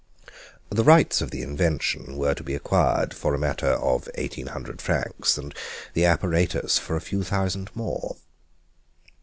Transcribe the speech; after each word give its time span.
The 0.71 0.83
rights 0.83 1.21
of 1.21 1.29
the 1.29 1.43
invention 1.43 2.17
were 2.17 2.33
to 2.33 2.41
be 2.43 2.55
acquired 2.55 3.13
for 3.13 3.35
a 3.35 3.37
matter 3.37 3.67
of 3.67 4.09
eighteen 4.15 4.47
hundred 4.47 4.81
francs, 4.81 5.37
and 5.37 5.53
the 5.93 6.05
apparatus 6.05 6.79
for 6.79 6.95
a 6.95 7.01
few 7.01 7.23
thousand 7.23 7.69
more. 7.75 8.15